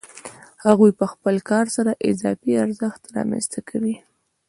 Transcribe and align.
هغوی 0.65 0.91
په 0.99 1.05
خپل 1.11 1.35
کار 1.49 1.65
سره 1.75 1.91
اضافي 2.09 2.51
ارزښت 2.65 3.01
رامنځته 3.15 3.59
کوي 3.69 3.95